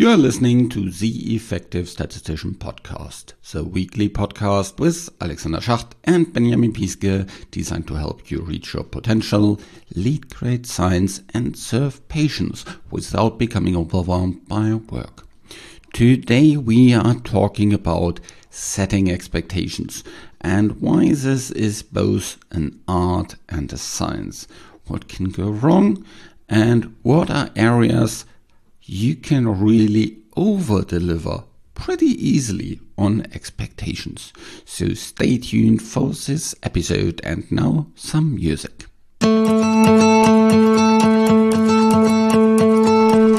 You 0.00 0.08
are 0.08 0.16
listening 0.16 0.70
to 0.70 0.88
the 0.90 1.34
Effective 1.34 1.86
Statistician 1.86 2.54
Podcast, 2.54 3.34
the 3.52 3.62
weekly 3.64 4.08
podcast 4.08 4.78
with 4.80 5.10
Alexander 5.20 5.58
Schacht 5.58 5.92
and 6.04 6.32
Benjamin 6.32 6.72
Piske, 6.72 7.28
designed 7.50 7.86
to 7.88 7.96
help 7.96 8.30
you 8.30 8.40
reach 8.40 8.72
your 8.72 8.84
potential, 8.84 9.60
lead 9.94 10.34
great 10.34 10.64
science, 10.64 11.20
and 11.34 11.54
serve 11.54 12.08
patients 12.08 12.64
without 12.90 13.38
becoming 13.38 13.76
overwhelmed 13.76 14.48
by 14.48 14.72
work. 14.72 15.26
Today 15.92 16.56
we 16.56 16.94
are 16.94 17.16
talking 17.16 17.74
about 17.74 18.20
setting 18.48 19.10
expectations 19.10 20.02
and 20.40 20.80
why 20.80 21.10
this 21.10 21.50
is 21.50 21.82
both 21.82 22.38
an 22.50 22.80
art 22.88 23.34
and 23.50 23.70
a 23.70 23.76
science. 23.76 24.48
What 24.86 25.08
can 25.08 25.26
go 25.26 25.50
wrong 25.50 26.06
and 26.48 26.96
what 27.02 27.28
are 27.28 27.50
areas 27.54 28.24
you 28.92 29.14
can 29.14 29.46
really 29.46 30.18
over 30.36 30.82
deliver 30.82 31.44
pretty 31.74 32.06
easily 32.06 32.80
on 32.98 33.24
expectations. 33.32 34.32
So 34.64 34.94
stay 34.94 35.38
tuned 35.38 35.80
for 35.80 36.08
this 36.08 36.56
episode 36.64 37.20
and 37.22 37.48
now 37.52 37.86
some 37.94 38.34
music. 38.34 38.86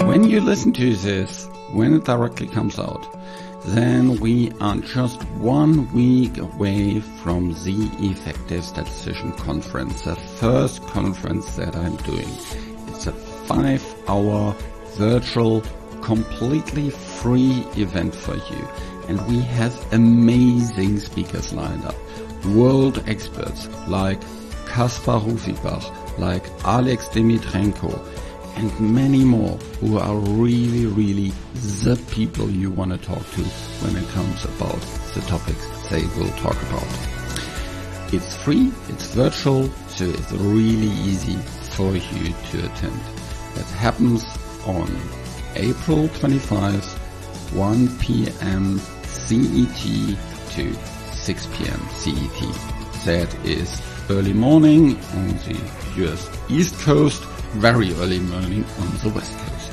When 0.07 0.23
you 0.23 0.40
listen 0.40 0.71
to 0.71 0.95
this, 0.95 1.49
when 1.73 1.95
it 1.95 2.05
directly 2.05 2.48
comes 2.48 2.79
out, 2.79 3.05
then 3.65 4.21
we 4.21 4.54
are 4.62 4.77
just 4.77 5.21
one 5.34 5.93
week 5.93 6.38
away 6.38 7.02
from 7.21 7.49
the 7.65 7.91
Effective 7.99 8.63
Statistician 8.63 9.34
Conference, 9.34 10.04
the 10.04 10.15
first 10.15 10.81
conference 10.88 11.57
that 11.57 11.76
I'm 11.76 11.98
doing. 11.98 12.29
It's 12.88 13.07
a 13.07 13.12
five 13.12 13.84
hour 14.07 14.55
virtual, 14.95 15.62
completely 16.02 16.90
free 16.90 17.66
event 17.76 18.16
for 18.16 18.36
you. 18.36 18.68
And 19.08 19.26
we 19.27 19.40
have 19.41 19.94
amazing 19.94 20.99
speakers 20.99 21.54
lined 21.54 21.85
up. 21.85 21.96
World 22.46 23.04
experts 23.07 23.68
like 23.88 24.21
Kaspar 24.65 25.20
Rufibach, 25.20 26.18
like 26.18 26.46
Alex 26.63 27.07
Dmitrienko, 27.10 27.99
and 28.57 28.80
many 28.80 29.24
more 29.24 29.57
who 29.80 29.98
are 29.98 30.15
really, 30.15 30.85
really 30.85 31.32
the 31.84 32.02
people 32.12 32.49
you 32.49 32.70
want 32.70 32.91
to 32.91 32.98
talk 32.98 33.26
to 33.32 33.43
when 33.84 33.96
it 33.96 34.08
comes 34.10 34.46
about 34.46 34.80
the 35.13 35.21
topics 35.27 35.68
they 35.90 36.04
will 36.18 36.32
talk 36.37 36.62
about. 36.63 36.87
It's 38.13 38.35
free, 38.43 38.71
it's 38.90 39.13
virtual, 39.13 39.70
so 39.87 40.05
it's 40.05 40.32
really 40.34 40.91
easy 41.08 41.37
for 41.76 41.96
you 41.96 42.34
to 42.52 42.65
attend. 42.65 42.99
That 43.55 43.65
happens 43.77 44.24
on 44.65 44.87
April 45.55 46.07
25th, 46.09 46.98
1 47.54 47.98
p.m. 47.99 48.79
CET 49.03 50.18
to 50.51 50.73
6 51.13 51.48
p.m. 51.53 51.79
CET. 51.90 53.05
That 53.05 53.34
is 53.45 53.81
early 54.09 54.34
morning 54.34 54.98
on 55.13 55.27
the 55.45 55.59
US 56.05 56.29
East 56.49 56.79
Coast, 56.79 57.23
very 57.53 57.93
early 57.95 58.20
morning 58.20 58.63
on 58.79 58.98
the 58.98 59.12
West 59.13 59.37
Coast. 59.37 59.71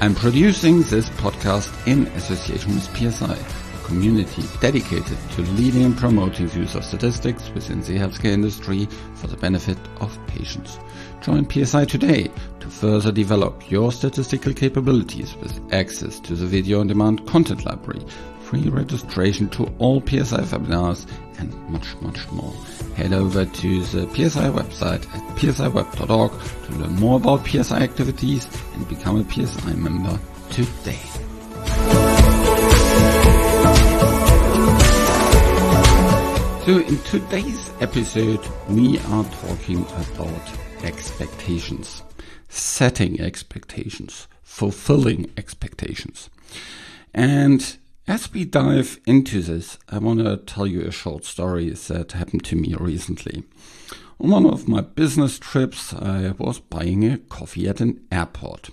I'm 0.00 0.14
producing 0.14 0.82
this 0.82 1.08
podcast 1.10 1.70
in 1.86 2.06
association 2.08 2.74
with 2.74 2.84
PSI, 2.96 3.63
community 3.94 4.42
dedicated 4.60 5.16
to 5.30 5.42
leading 5.52 5.84
and 5.84 5.96
promoting 5.96 6.48
the 6.48 6.58
use 6.58 6.74
of 6.74 6.84
statistics 6.84 7.48
within 7.50 7.80
the 7.82 7.96
healthcare 7.96 8.32
industry 8.32 8.88
for 9.14 9.28
the 9.28 9.36
benefit 9.36 9.78
of 10.00 10.18
patients. 10.26 10.80
Join 11.22 11.48
PSI 11.48 11.84
today 11.84 12.28
to 12.58 12.68
further 12.68 13.12
develop 13.12 13.70
your 13.70 13.92
statistical 13.92 14.52
capabilities 14.52 15.36
with 15.36 15.72
access 15.72 16.18
to 16.20 16.34
the 16.34 16.44
video 16.44 16.80
on 16.80 16.88
demand 16.88 17.24
content 17.28 17.64
library, 17.64 18.04
free 18.40 18.68
registration 18.68 19.48
to 19.50 19.72
all 19.78 20.00
PSI 20.00 20.42
webinars, 20.42 21.06
and 21.38 21.54
much, 21.70 21.94
much 22.00 22.28
more. 22.32 22.52
Head 22.96 23.12
over 23.12 23.44
to 23.44 23.80
the 23.84 24.08
PSI 24.12 24.48
website 24.50 25.06
at 25.14 25.36
psiweb.org 25.36 26.32
to 26.64 26.72
learn 26.78 26.96
more 26.96 27.18
about 27.18 27.46
PSI 27.46 27.78
activities 27.80 28.48
and 28.74 28.88
become 28.88 29.20
a 29.20 29.30
PSI 29.30 29.72
member 29.74 30.18
today. 30.50 31.13
So 36.64 36.78
in 36.78 36.96
today's 37.00 37.70
episode, 37.80 38.40
we 38.70 38.98
are 38.98 39.24
talking 39.24 39.82
about 39.82 40.50
expectations, 40.82 42.02
setting 42.48 43.20
expectations, 43.20 44.28
fulfilling 44.42 45.30
expectations. 45.36 46.30
And 47.12 47.76
as 48.08 48.32
we 48.32 48.46
dive 48.46 48.98
into 49.04 49.42
this, 49.42 49.76
I 49.90 49.98
want 49.98 50.20
to 50.20 50.38
tell 50.38 50.66
you 50.66 50.80
a 50.80 50.90
short 50.90 51.26
story 51.26 51.68
that 51.68 52.12
happened 52.12 52.46
to 52.46 52.56
me 52.56 52.74
recently. 52.80 53.44
On 54.18 54.30
one 54.30 54.46
of 54.46 54.66
my 54.66 54.80
business 54.80 55.38
trips, 55.38 55.92
I 55.92 56.30
was 56.38 56.60
buying 56.60 57.04
a 57.04 57.18
coffee 57.18 57.68
at 57.68 57.82
an 57.82 58.06
airport. 58.10 58.70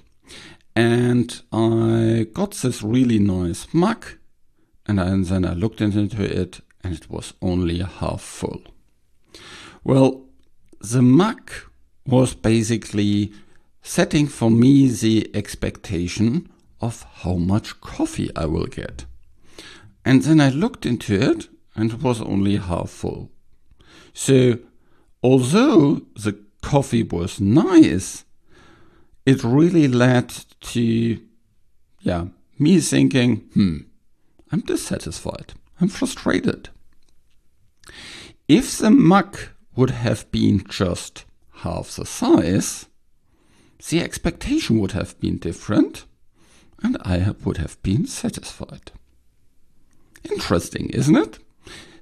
And 0.77 1.41
I 1.51 2.25
got 2.31 2.51
this 2.51 2.83
really 2.83 3.19
nice 3.19 3.67
mug, 3.73 4.05
and 4.87 4.97
then 5.25 5.43
I 5.43 5.51
looked 5.51 5.81
into 5.81 6.23
it, 6.23 6.61
and 6.83 6.93
it 6.93 7.09
was 7.09 7.33
only 7.41 7.79
half 7.79 8.21
full. 8.21 8.61
Well, 9.83 10.25
the 10.79 11.01
mug 11.01 11.51
was 12.05 12.33
basically 12.33 13.31
setting 13.81 14.27
for 14.27 14.49
me 14.49 14.87
the 14.89 15.29
expectation 15.35 16.49
of 16.79 17.05
how 17.21 17.35
much 17.35 17.79
coffee 17.81 18.29
I 18.35 18.45
will 18.45 18.65
get. 18.65 19.05
And 20.03 20.23
then 20.23 20.41
I 20.41 20.49
looked 20.49 20.85
into 20.85 21.13
it 21.13 21.47
and 21.75 21.93
it 21.93 22.01
was 22.01 22.21
only 22.21 22.57
half 22.57 22.89
full. 22.89 23.29
So, 24.13 24.59
although 25.23 26.01
the 26.15 26.39
coffee 26.61 27.03
was 27.03 27.39
nice, 27.39 28.25
it 29.25 29.43
really 29.43 29.87
led 29.87 30.29
to, 30.61 31.21
yeah, 32.01 32.25
me 32.57 32.79
thinking, 32.79 33.37
hmm, 33.53 33.77
I'm 34.51 34.61
dissatisfied. 34.61 35.53
I'm 35.81 35.87
frustrated. 35.87 36.69
If 38.47 38.77
the 38.77 38.91
mug 38.91 39.37
would 39.75 39.89
have 39.89 40.31
been 40.31 40.63
just 40.69 41.25
half 41.63 41.95
the 41.95 42.05
size, 42.05 42.85
the 43.89 43.99
expectation 43.99 44.79
would 44.79 44.91
have 44.91 45.19
been 45.19 45.39
different 45.39 46.05
and 46.83 46.97
I 47.03 47.33
would 47.43 47.57
have 47.57 47.81
been 47.81 48.05
satisfied. 48.05 48.91
Interesting, 50.29 50.89
isn't 50.91 51.15
it? 51.15 51.39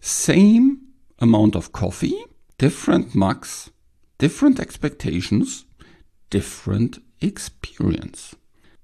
Same 0.01 0.81
amount 1.19 1.55
of 1.55 1.71
coffee, 1.71 2.25
different 2.57 3.15
mugs, 3.15 3.69
different 4.17 4.59
expectations, 4.59 5.63
different 6.29 7.01
experience. 7.21 8.35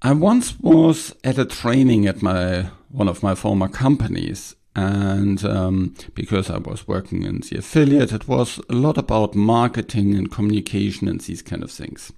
I 0.01 0.13
once 0.13 0.57
was 0.59 1.13
at 1.23 1.37
a 1.37 1.45
training 1.45 2.05
at 2.05 2.21
my 2.21 2.69
one 2.89 3.09
of 3.09 3.23
my 3.23 3.35
former 3.35 3.67
companies 3.67 4.55
and 4.75 5.43
um, 5.45 5.95
because 6.13 6.49
I 6.49 6.57
was 6.57 6.87
working 6.87 7.23
in 7.23 7.39
the 7.39 7.57
affiliate, 7.59 8.11
it 8.11 8.27
was 8.27 8.59
a 8.69 8.73
lot 8.73 8.97
about 8.97 9.33
marketing 9.33 10.15
and 10.15 10.29
communication 10.29 11.07
and 11.07 11.21
these 11.21 11.41
kind 11.41 11.63
of 11.63 11.71
things. 11.71 12.11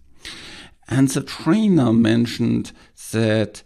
And 0.88 1.08
the 1.10 1.22
trainer 1.22 1.94
mentioned 1.94 2.72
that 3.12 3.62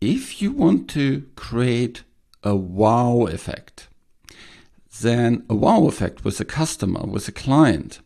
if 0.00 0.42
you 0.42 0.50
want 0.50 0.90
to 0.90 1.26
create 1.36 2.02
a 2.42 2.56
wow 2.56 3.26
effect, 3.26 3.88
then 5.00 5.44
a 5.48 5.54
wow 5.54 5.86
effect 5.86 6.24
with 6.24 6.40
a 6.40 6.44
customer, 6.44 7.04
with 7.06 7.28
a 7.28 7.32
client, 7.32 8.00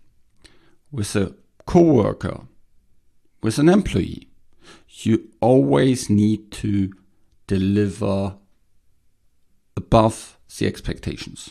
with 0.91 1.17
a 1.17 1.35
coworker, 1.65 2.43
with 3.43 3.59
an 3.59 3.69
employee, 3.69 4.29
you 4.89 5.31
always 5.41 6.11
need 6.11 6.51
to 6.51 6.93
deliver 7.47 8.37
above 9.87 10.37
the 10.59 10.67
expectations. 10.67 11.51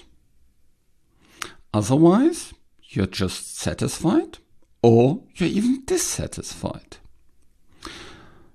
Otherwise, 1.73 2.53
you're 2.89 3.05
just 3.23 3.57
satisfied 3.57 4.39
or 4.81 5.21
you're 5.35 5.49
even 5.49 5.83
dissatisfied. 5.85 6.97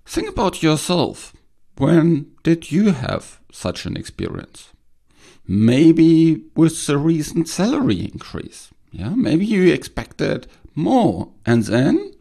Think 0.04 0.28
about 0.28 0.62
yourself. 0.62 1.34
When 1.76 2.32
did 2.42 2.70
you 2.70 2.92
have 2.92 3.40
such 3.52 3.86
an 3.86 3.96
experience? 3.96 4.70
Maybe 5.46 6.44
with 6.54 6.86
the 6.86 6.98
recent 6.98 7.48
salary 7.48 8.00
increase. 8.12 8.70
Yeah, 8.92 9.14
maybe 9.16 9.46
you 9.46 9.72
expected 9.72 10.46
more. 10.74 11.28
And 11.46 11.64
then 11.64 12.12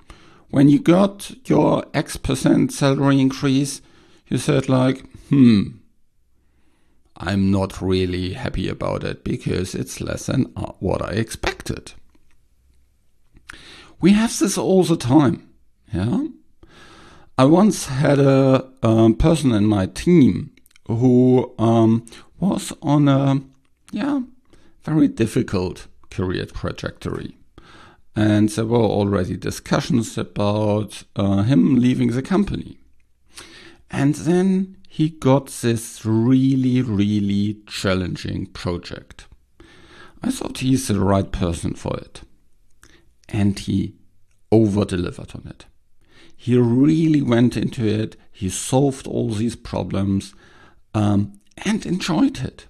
when 0.49 0.69
you 0.69 0.79
got 0.79 1.31
your 1.45 1.85
X 1.93 2.17
percent 2.17 2.71
salary 2.71 3.19
increase, 3.19 3.81
you 4.27 4.37
said 4.37 4.69
like, 4.69 5.05
hmm, 5.29 5.78
I'm 7.19 7.51
not 7.51 7.81
really 7.81 8.33
happy 8.33 8.69
about 8.69 9.03
it 9.03 9.23
because 9.23 9.75
it's 9.75 9.99
less 9.99 10.27
than 10.27 10.51
uh, 10.55 10.71
what 10.79 11.01
I 11.01 11.11
expected. 11.11 11.93
We 13.99 14.13
have 14.13 14.37
this 14.39 14.57
all 14.57 14.83
the 14.83 14.95
time. 14.95 15.49
Yeah. 15.93 16.27
I 17.37 17.45
once 17.45 17.87
had 17.87 18.19
a 18.19 18.69
um, 18.83 19.15
person 19.15 19.51
in 19.51 19.65
my 19.65 19.85
team 19.85 20.51
who 20.87 21.53
um, 21.57 22.05
was 22.39 22.73
on 22.81 23.07
a 23.07 23.41
yeah 23.91 24.21
very 24.83 25.07
difficult 25.07 25.87
career 26.09 26.45
trajectory, 26.45 27.37
and 28.15 28.49
there 28.49 28.65
were 28.65 28.77
already 28.77 29.37
discussions 29.37 30.17
about 30.17 31.03
uh, 31.15 31.43
him 31.43 31.75
leaving 31.75 32.11
the 32.11 32.21
company. 32.21 32.77
And 33.91 34.15
then 34.15 34.75
he 34.91 35.09
got 35.09 35.47
this 35.47 36.03
really, 36.03 36.81
really 36.81 37.59
challenging 37.67 38.47
project. 38.47 39.27
I 40.23 40.31
thought 40.31 40.57
he's 40.57 40.87
the 40.87 40.99
right 40.99 41.31
person 41.31 41.75
for 41.75 41.95
it. 41.95 42.21
And 43.29 43.57
he 43.57 43.93
over 44.51 44.83
delivered 44.85 45.35
on 45.35 45.45
it. 45.45 45.67
He 46.35 46.57
really 46.57 47.21
went 47.21 47.55
into 47.55 47.85
it, 47.85 48.17
he 48.31 48.49
solved 48.49 49.05
all 49.05 49.29
these 49.29 49.55
problems 49.55 50.33
um, 50.95 51.39
and 51.57 51.85
enjoyed 51.85 52.39
it. 52.39 52.65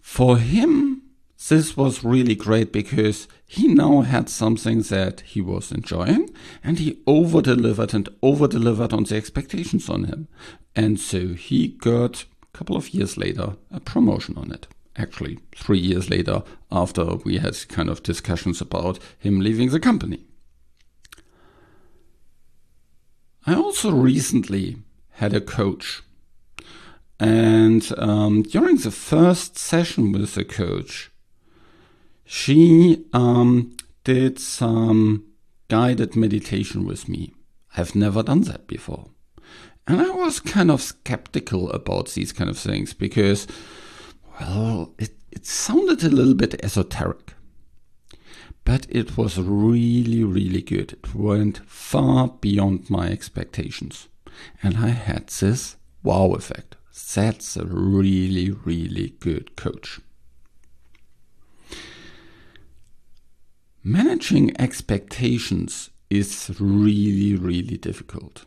For 0.00 0.38
him, 0.38 1.02
this 1.48 1.76
was 1.76 2.04
really 2.04 2.34
great 2.34 2.72
because 2.72 3.28
he 3.44 3.68
now 3.68 4.00
had 4.00 4.28
something 4.30 4.80
that 4.82 5.20
he 5.20 5.40
was 5.40 5.70
enjoying 5.70 6.30
and 6.62 6.78
he 6.78 7.00
over 7.06 7.42
delivered 7.42 7.92
and 7.92 8.08
over 8.22 8.48
delivered 8.48 8.92
on 8.92 9.04
the 9.04 9.16
expectations 9.16 9.90
on 9.90 10.04
him. 10.04 10.28
And 10.74 10.98
so 10.98 11.34
he 11.34 11.68
got 11.68 12.24
a 12.42 12.56
couple 12.56 12.76
of 12.76 12.94
years 12.94 13.16
later 13.16 13.56
a 13.70 13.80
promotion 13.80 14.38
on 14.38 14.52
it. 14.52 14.66
Actually, 14.96 15.38
three 15.54 15.78
years 15.78 16.08
later, 16.08 16.42
after 16.70 17.16
we 17.24 17.38
had 17.38 17.68
kind 17.68 17.90
of 17.90 18.02
discussions 18.02 18.60
about 18.60 18.98
him 19.18 19.40
leaving 19.40 19.70
the 19.70 19.80
company. 19.80 20.24
I 23.46 23.54
also 23.54 23.90
recently 23.90 24.76
had 25.10 25.34
a 25.34 25.40
coach. 25.40 26.02
And 27.20 27.92
um, 27.98 28.42
during 28.42 28.76
the 28.76 28.90
first 28.90 29.58
session 29.58 30.12
with 30.12 30.34
the 30.34 30.44
coach, 30.44 31.10
she 32.24 33.04
um, 33.12 33.76
did 34.04 34.38
some 34.38 35.24
guided 35.68 36.16
meditation 36.16 36.84
with 36.84 37.08
me. 37.08 37.34
I've 37.76 37.94
never 37.94 38.22
done 38.22 38.42
that 38.42 38.66
before. 38.66 39.10
And 39.86 40.00
I 40.00 40.10
was 40.10 40.40
kind 40.40 40.70
of 40.70 40.80
skeptical 40.80 41.70
about 41.70 42.10
these 42.10 42.32
kind 42.32 42.48
of 42.48 42.58
things 42.58 42.94
because, 42.94 43.46
well, 44.40 44.94
it, 44.98 45.12
it 45.30 45.44
sounded 45.46 46.02
a 46.02 46.08
little 46.08 46.34
bit 46.34 46.64
esoteric. 46.64 47.34
But 48.64 48.86
it 48.88 49.18
was 49.18 49.38
really, 49.38 50.24
really 50.24 50.62
good. 50.62 50.94
It 50.94 51.14
went 51.14 51.60
far 51.68 52.28
beyond 52.28 52.88
my 52.88 53.08
expectations. 53.08 54.08
And 54.62 54.78
I 54.78 54.88
had 54.88 55.28
this 55.28 55.76
wow 56.02 56.32
effect. 56.32 56.76
That's 57.14 57.56
a 57.56 57.66
really, 57.66 58.50
really 58.50 59.14
good 59.20 59.56
coach. 59.56 60.00
Managing 63.86 64.58
expectations 64.58 65.90
is 66.08 66.50
really, 66.58 67.36
really 67.36 67.76
difficult, 67.76 68.46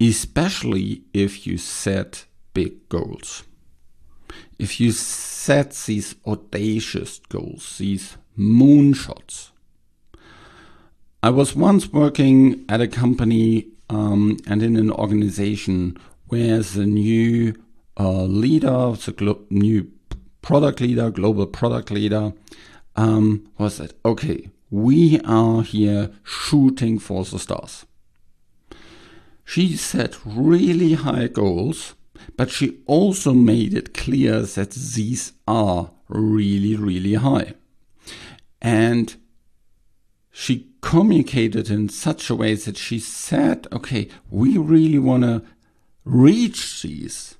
especially 0.00 1.02
if 1.12 1.48
you 1.48 1.58
set 1.58 2.24
big 2.54 2.88
goals. 2.88 3.42
If 4.56 4.80
you 4.80 4.92
set 4.92 5.72
these 5.86 6.14
audacious 6.24 7.18
goals, 7.28 7.78
these 7.78 8.16
moonshots. 8.38 9.50
I 11.20 11.30
was 11.30 11.56
once 11.56 11.92
working 11.92 12.64
at 12.68 12.80
a 12.80 12.86
company 12.86 13.66
um, 13.90 14.36
and 14.46 14.62
in 14.62 14.76
an 14.76 14.92
organization 14.92 15.96
where 16.28 16.60
the 16.60 16.86
new 16.86 17.52
uh, 17.98 18.22
leader, 18.22 18.92
the 18.92 19.38
new 19.50 19.90
product 20.40 20.80
leader, 20.80 21.10
global 21.10 21.46
product 21.46 21.90
leader, 21.90 22.32
um, 22.98 23.48
was 23.58 23.78
that 23.78 23.92
okay? 24.04 24.50
We 24.70 25.20
are 25.20 25.62
here 25.62 26.10
shooting 26.24 26.98
for 26.98 27.24
the 27.24 27.38
stars. 27.38 27.86
She 29.44 29.76
set 29.76 30.18
really 30.24 30.94
high 30.94 31.28
goals, 31.28 31.94
but 32.36 32.50
she 32.50 32.80
also 32.86 33.32
made 33.32 33.72
it 33.72 33.94
clear 33.94 34.42
that 34.42 34.72
these 34.72 35.32
are 35.46 35.92
really, 36.08 36.74
really 36.74 37.14
high. 37.14 37.54
And 38.60 39.14
she 40.32 40.66
communicated 40.80 41.70
in 41.70 41.88
such 41.88 42.28
a 42.28 42.34
way 42.34 42.54
that 42.54 42.76
she 42.76 42.98
said, 42.98 43.68
okay, 43.72 44.08
we 44.28 44.58
really 44.58 44.98
want 44.98 45.22
to 45.22 45.42
reach 46.04 46.82
these, 46.82 47.36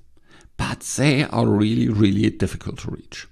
but 0.55 0.79
they 0.97 1.25
are 1.25 1.47
really, 1.47 1.89
really 1.89 2.29
difficult 2.29 2.79
to 2.79 2.91
reach. 2.91 3.27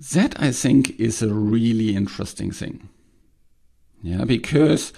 That 0.00 0.40
I 0.40 0.50
think 0.50 0.98
is 0.98 1.20
a 1.20 1.34
really 1.34 1.94
interesting 1.94 2.50
thing. 2.52 2.88
Yeah, 4.02 4.24
because 4.24 4.94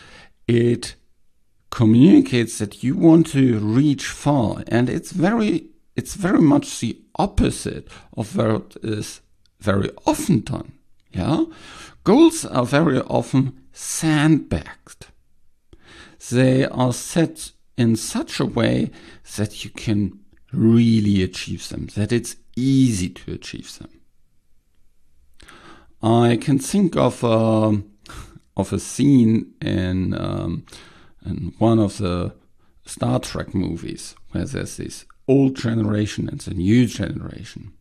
it 0.47 0.95
communicates 1.71 2.59
that 2.59 2.85
you 2.85 2.97
want 2.97 3.27
to 3.29 3.59
reach 3.59 4.07
far 4.07 4.63
and 4.69 4.89
it's 4.89 5.11
very 5.11 5.65
it's 5.97 6.15
very 6.15 6.41
much 6.41 6.79
the 6.79 7.01
opposite 7.17 7.89
of 8.17 8.37
what 8.37 8.77
is 8.83 9.23
very 9.59 9.91
often 10.07 10.41
done. 10.41 10.73
Yeah, 11.11 11.47
goals 12.05 12.45
are 12.45 12.65
very 12.65 13.01
often 13.01 13.61
sandbagged. 13.73 15.07
They 16.31 16.65
are 16.65 16.93
set 16.93 17.51
in 17.77 17.97
such 17.97 18.39
a 18.39 18.47
way 18.47 18.93
that 19.37 19.65
you 19.65 19.71
can 19.71 20.21
really 20.53 21.25
achieve 21.25 21.69
them, 21.71 21.89
that 21.97 22.13
it's 22.13 22.37
easy 22.55 23.09
to 23.09 23.33
achieve 23.33 23.77
them. 23.79 24.02
I 26.03 26.37
can 26.41 26.59
think 26.59 26.97
of 26.97 27.23
a, 27.23 27.83
of 28.57 28.73
a 28.73 28.79
scene 28.79 29.53
in, 29.61 30.15
um, 30.15 30.67
in 31.25 31.55
one 31.59 31.79
of 31.79 31.99
the 31.99 32.35
Star 32.85 33.21
Trek 33.21 33.55
movies 33.55 34.17
where 34.33 34.45
there's 34.45 34.77
this 34.77 35.05
old 35.29 35.57
generation 35.57 36.29
and 36.29 36.41
the 36.41 36.55
new 36.55 36.87
generation. 36.87 37.73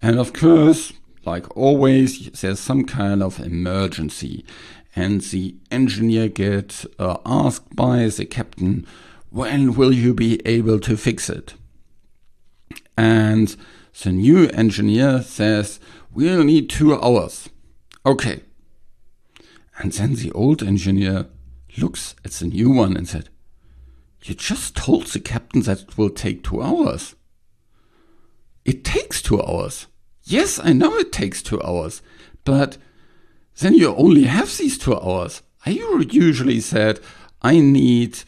And 0.00 0.18
of 0.18 0.32
course, 0.32 0.92
like 1.24 1.56
always, 1.56 2.30
there's 2.40 2.60
some 2.60 2.84
kind 2.84 3.22
of 3.22 3.40
emergency, 3.40 4.44
and 4.94 5.20
the 5.22 5.56
engineer 5.70 6.28
gets 6.28 6.86
uh, 6.98 7.16
asked 7.24 7.74
by 7.74 8.08
the 8.08 8.26
captain, 8.26 8.86
"When 9.30 9.74
will 9.74 9.92
you 9.92 10.14
be 10.14 10.40
able 10.46 10.78
to 10.80 10.96
fix 10.96 11.30
it?" 11.30 11.54
And 12.96 13.56
the 14.02 14.12
new 14.12 14.48
engineer 14.48 15.22
says, 15.22 15.80
"We'll 16.12 16.44
need 16.44 16.68
two 16.68 16.94
hours." 16.94 17.48
Okay. 18.04 18.42
And 19.78 19.92
then 19.92 20.14
the 20.14 20.32
old 20.32 20.62
engineer 20.62 21.26
looks 21.76 22.14
at 22.24 22.32
the 22.32 22.46
new 22.46 22.70
one 22.70 22.96
and 22.96 23.08
said, 23.08 23.28
you 24.24 24.34
just 24.34 24.74
told 24.74 25.06
the 25.08 25.20
captain 25.20 25.60
that 25.62 25.82
it 25.82 25.98
will 25.98 26.08
take 26.08 26.42
two 26.42 26.62
hours. 26.62 27.14
It 28.64 28.82
takes 28.82 29.20
two 29.20 29.40
hours. 29.42 29.86
Yes, 30.22 30.58
I 30.58 30.72
know 30.72 30.96
it 30.96 31.12
takes 31.12 31.42
two 31.42 31.60
hours, 31.62 32.00
but 32.44 32.78
then 33.58 33.74
you 33.74 33.94
only 33.94 34.24
have 34.24 34.56
these 34.56 34.78
two 34.78 34.96
hours. 34.96 35.42
I 35.66 35.70
usually 35.70 36.60
said 36.60 37.00
I 37.42 37.60
need 37.60 38.18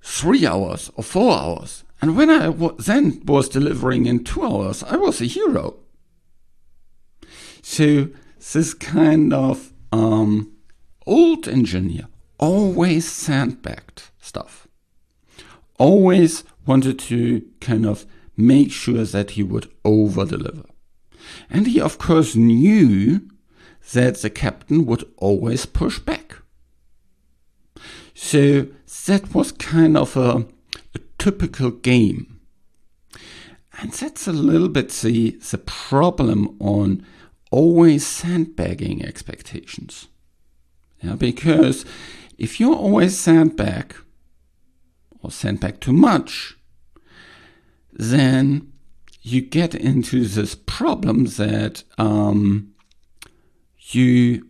three 0.00 0.46
hours 0.46 0.92
or 0.94 1.02
four 1.02 1.36
hours. 1.36 1.82
And 2.00 2.16
when 2.16 2.30
I 2.30 2.48
then 2.78 3.22
was 3.24 3.48
delivering 3.48 4.06
in 4.06 4.24
two 4.24 4.42
hours, 4.42 4.82
I 4.82 4.96
was 4.96 5.20
a 5.20 5.26
hero. 5.26 5.76
So 7.62 8.08
this 8.52 8.72
kind 8.74 9.34
of 9.34 9.72
um, 9.92 10.52
old 11.06 11.46
engineer 11.46 12.08
always 12.38 13.10
sandbagged 13.10 14.04
stuff 14.18 14.66
always 15.80 16.44
wanted 16.66 16.98
to 16.98 17.42
kind 17.60 17.86
of 17.86 18.06
make 18.36 18.70
sure 18.70 19.04
that 19.04 19.32
he 19.32 19.42
would 19.42 19.68
over 19.84 20.24
deliver. 20.24 20.64
And 21.48 21.66
he, 21.66 21.80
of 21.80 21.98
course, 21.98 22.36
knew 22.36 23.22
that 23.92 24.16
the 24.18 24.30
captain 24.30 24.84
would 24.86 25.04
always 25.16 25.66
push 25.66 25.98
back. 25.98 26.36
So 28.14 28.66
that 29.06 29.34
was 29.34 29.52
kind 29.52 29.96
of 29.96 30.16
a, 30.16 30.30
a 30.30 30.46
typical 31.20 31.70
game. 31.70 32.40
And 33.80 33.92
that's 33.92 34.26
a 34.26 34.32
little 34.32 34.68
bit 34.68 34.88
the, 34.88 35.30
the 35.50 35.58
problem 35.58 36.56
on 36.58 37.06
always 37.52 38.06
sandbagging 38.06 39.04
expectations. 39.04 40.08
Yeah, 41.00 41.14
because 41.14 41.84
if 42.36 42.58
you're 42.58 42.74
always 42.74 43.18
sandbag, 43.18 43.94
or 45.22 45.30
send 45.30 45.60
back 45.60 45.80
too 45.80 45.92
much, 45.92 46.56
then 47.92 48.72
you 49.22 49.42
get 49.42 49.74
into 49.74 50.24
this 50.24 50.54
problem 50.54 51.26
that 51.26 51.84
um, 51.98 52.72
you 53.90 54.46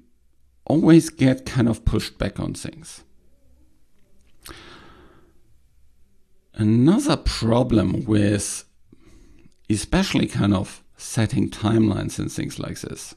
always 0.65 1.11
get 1.11 1.47
kind 1.47 1.69
of 1.69 1.85
pushed 1.85 2.19
back 2.19 2.39
on 2.39 2.55
things. 2.55 3.03
Another 6.61 7.17
problem 7.17 8.05
with 8.05 8.65
especially 9.71 10.27
kind 10.27 10.53
of 10.53 10.85
setting 10.95 11.49
timelines 11.49 12.19
and 12.19 12.31
things 12.31 12.59
like 12.59 12.79
this. 12.83 13.15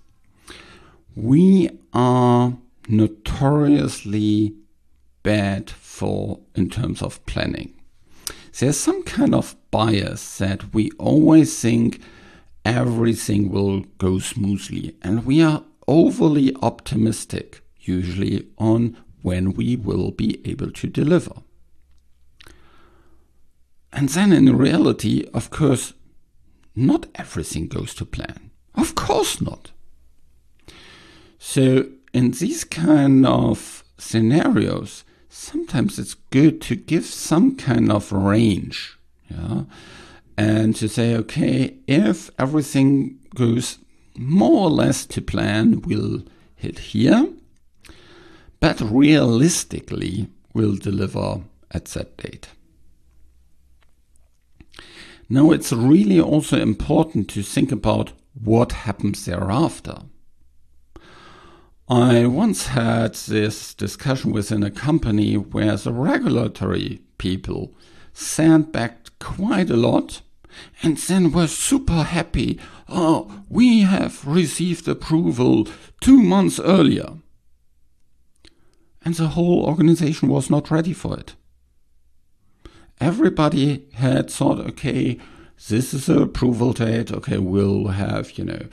We 1.14 1.70
are 1.92 2.58
notoriously 2.88 4.56
bad 5.24 5.70
for 5.70 6.40
in 6.56 6.70
terms 6.70 7.02
of 7.02 7.26
planning. 7.26 7.74
There's 8.58 8.80
some 8.80 9.04
kind 9.04 9.36
of 9.36 9.58
bias 9.72 10.38
that 10.38 10.74
we 10.74 10.92
always 10.92 11.60
think 11.60 12.00
everything 12.64 13.52
will 13.52 13.82
go 13.98 14.20
smoothly, 14.20 14.96
and 15.02 15.26
we 15.26 15.42
are 15.42 15.66
overly 15.86 16.56
optimistic 16.62 17.62
usually 17.82 18.48
on 18.58 18.96
when 19.22 19.52
we 19.52 19.76
will 19.76 20.12
be 20.12 20.40
able 20.50 20.72
to 20.72 20.88
deliver. 20.88 21.34
And 23.94 24.10
then 24.10 24.34
in 24.34 24.58
reality, 24.58 25.26
of 25.34 25.52
course, 25.52 25.94
not 26.76 27.06
everything 27.16 27.68
goes 27.68 27.94
to 27.96 28.06
plan. 28.06 28.50
Of 28.74 28.96
course 28.96 29.40
not. 29.40 29.72
So 31.38 31.86
in 32.12 32.32
these 32.32 32.64
kind 32.64 33.26
of 33.26 33.84
scenarios, 34.00 35.04
sometimes 35.30 36.00
it's 36.00 36.16
good 36.32 36.60
to 36.62 36.76
give 36.76 37.06
some 37.06 37.56
kind 37.56 37.92
of 37.92 38.12
range, 38.12 38.98
yeah, 39.30 39.64
and 40.38 40.76
to 40.78 40.90
say, 40.90 41.16
okay, 41.16 41.76
if 41.88 42.32
everything 42.40 43.20
goes 43.36 43.78
more 44.18 44.66
or 44.66 44.70
less 44.72 45.06
to 45.06 45.22
plan, 45.22 45.82
we'll 45.82 46.24
hit 46.56 46.80
here, 46.80 47.28
but 48.60 48.82
realistically, 48.82 50.30
we'll 50.54 50.78
deliver 50.78 51.42
at 51.72 51.86
that 51.86 52.18
date. 52.18 52.50
Now, 55.34 55.50
it's 55.50 55.74
really 55.74 56.22
also 56.22 56.60
important 56.60 57.28
to 57.30 57.42
think 57.42 57.72
about 57.72 58.12
what 58.36 58.72
happens 58.72 59.26
thereafter. 59.26 59.98
I 61.90 62.28
once 62.28 62.68
had 62.68 63.16
this 63.16 63.74
discussion 63.74 64.32
within 64.32 64.62
a 64.62 64.70
company 64.70 65.34
where 65.34 65.76
the 65.76 65.92
regulatory 65.92 67.02
people 67.18 67.74
sandbagged 68.14 69.18
quite 69.18 69.72
a 69.72 69.76
lot 69.76 70.22
and 70.84 70.98
then 70.98 71.32
were 71.32 71.48
super 71.48 72.04
happy. 72.04 72.60
Oh, 72.88 73.42
we 73.50 73.82
have 73.82 74.28
received 74.28 74.88
approval 74.88 75.68
two 76.00 76.22
months 76.22 76.60
earlier. 76.60 77.10
And 79.04 79.16
the 79.16 79.30
whole 79.30 79.66
organization 79.66 80.30
was 80.30 80.52
not 80.52 80.70
ready 80.70 80.94
for 80.94 81.18
it 81.18 81.34
everybody 83.00 83.88
had 83.94 84.30
thought, 84.30 84.60
okay, 84.60 85.20
this 85.70 85.94
is 85.94 86.08
the 86.08 86.22
approval 86.22 86.74
date. 86.74 87.12
Okay, 87.12 87.38
we'll 87.38 87.88
have, 87.88 88.38
you 88.38 88.44
know, 88.44 88.68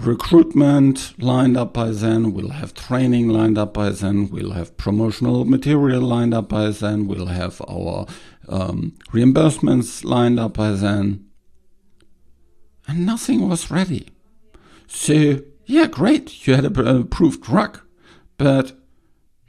recruitment 0.00 1.14
lined 1.18 1.56
up 1.56 1.72
by 1.72 1.90
then. 1.90 2.32
We'll 2.32 2.50
have 2.50 2.74
training 2.74 3.28
lined 3.28 3.58
up 3.58 3.74
by 3.74 3.90
then. 3.90 4.28
We'll 4.30 4.52
have 4.52 4.76
promotional 4.76 5.44
material 5.44 6.02
lined 6.02 6.34
up 6.34 6.48
by 6.48 6.70
then. 6.70 7.08
We'll 7.08 7.26
have 7.26 7.60
our 7.68 8.06
um, 8.48 8.96
reimbursements 9.12 10.04
lined 10.04 10.38
up 10.38 10.54
by 10.54 10.72
then. 10.72 11.24
And 12.86 13.04
nothing 13.04 13.48
was 13.48 13.70
ready. 13.70 14.08
So, 14.86 15.40
yeah, 15.64 15.86
great. 15.86 16.46
You 16.46 16.54
had 16.54 16.64
an 16.64 17.00
approved 17.00 17.42
drug, 17.42 17.80
but 18.38 18.72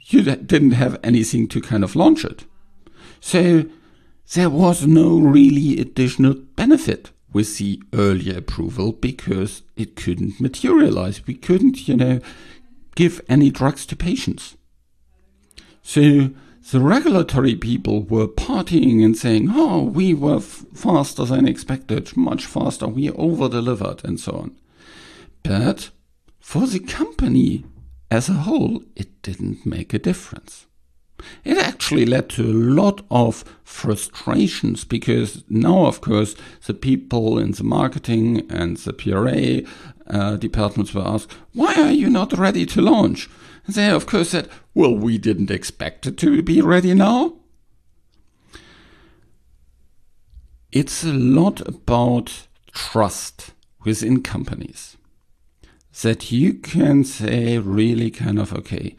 you 0.00 0.22
didn't 0.22 0.72
have 0.72 0.98
anything 1.04 1.46
to 1.48 1.60
kind 1.60 1.84
of 1.84 1.94
launch 1.94 2.24
it. 2.24 2.44
So 3.20 3.64
there 4.34 4.50
was 4.50 4.86
no 4.86 5.18
really 5.18 5.80
additional 5.80 6.34
benefit 6.34 7.10
with 7.32 7.58
the 7.58 7.82
earlier 7.92 8.38
approval 8.38 8.92
because 8.92 9.62
it 9.76 9.96
couldn't 9.96 10.40
materialize. 10.40 11.26
We 11.26 11.34
couldn't, 11.34 11.88
you 11.88 11.96
know, 11.96 12.20
give 12.94 13.20
any 13.28 13.50
drugs 13.50 13.86
to 13.86 13.96
patients. 13.96 14.56
So 15.82 16.30
the 16.70 16.80
regulatory 16.80 17.54
people 17.54 18.02
were 18.02 18.28
partying 18.28 19.04
and 19.04 19.16
saying, 19.16 19.48
oh, 19.50 19.82
we 19.82 20.12
were 20.12 20.40
faster 20.40 21.24
than 21.24 21.48
expected, 21.48 22.16
much 22.16 22.44
faster, 22.44 22.86
we 22.86 23.10
over 23.10 23.48
delivered, 23.48 24.04
and 24.04 24.20
so 24.20 24.32
on. 24.32 24.56
But 25.42 25.90
for 26.40 26.66
the 26.66 26.80
company 26.80 27.64
as 28.10 28.28
a 28.28 28.34
whole, 28.34 28.82
it 28.96 29.22
didn't 29.22 29.64
make 29.64 29.94
a 29.94 29.98
difference. 29.98 30.66
It 31.44 31.58
actually 31.58 32.06
led 32.06 32.28
to 32.30 32.42
a 32.42 32.52
lot 32.52 33.04
of 33.10 33.44
frustrations 33.64 34.84
because 34.84 35.42
now, 35.48 35.86
of 35.86 36.00
course, 36.00 36.34
the 36.66 36.74
people 36.74 37.38
in 37.38 37.52
the 37.52 37.64
marketing 37.64 38.46
and 38.50 38.76
the 38.76 38.92
PRA 38.92 39.62
uh, 40.06 40.36
departments 40.36 40.94
were 40.94 41.06
asked, 41.06 41.30
Why 41.52 41.74
are 41.74 41.92
you 41.92 42.08
not 42.08 42.36
ready 42.36 42.66
to 42.66 42.80
launch? 42.80 43.28
And 43.66 43.74
they, 43.74 43.90
of 43.90 44.06
course, 44.06 44.30
said, 44.30 44.48
Well, 44.74 44.94
we 44.94 45.18
didn't 45.18 45.50
expect 45.50 46.06
it 46.06 46.16
to 46.18 46.42
be 46.42 46.60
ready 46.60 46.94
now. 46.94 47.34
It's 50.70 51.02
a 51.02 51.12
lot 51.12 51.66
about 51.66 52.46
trust 52.72 53.52
within 53.84 54.22
companies 54.22 54.96
that 56.02 56.30
you 56.30 56.54
can 56.54 57.02
say, 57.02 57.58
really, 57.58 58.10
kind 58.10 58.38
of, 58.38 58.52
okay 58.52 58.94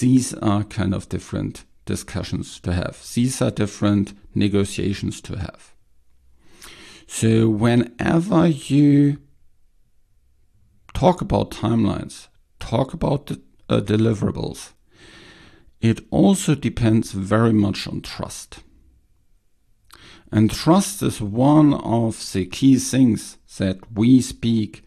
these 0.00 0.34
are 0.34 0.64
kind 0.64 0.94
of 0.94 1.08
different 1.08 1.64
discussions 1.84 2.60
to 2.60 2.72
have. 2.72 3.02
These 3.14 3.42
are 3.42 3.50
different 3.50 4.14
negotiations 4.34 5.20
to 5.22 5.36
have. 5.38 5.74
So 7.06 7.48
whenever 7.48 8.46
you 8.46 9.18
talk 10.94 11.20
about 11.20 11.50
timelines, 11.50 12.28
talk 12.60 12.94
about 12.94 13.26
the, 13.26 13.40
uh, 13.68 13.80
deliverables, 13.80 14.72
it 15.80 16.00
also 16.10 16.54
depends 16.54 17.12
very 17.12 17.52
much 17.52 17.88
on 17.88 18.02
trust. 18.02 18.60
And 20.30 20.50
trust 20.50 21.02
is 21.02 21.20
one 21.20 21.74
of 21.74 22.32
the 22.32 22.46
key 22.46 22.78
things 22.78 23.36
that 23.58 23.78
we 23.92 24.20
speak 24.20 24.84